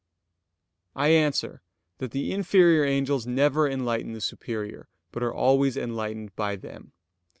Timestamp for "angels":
2.83-3.27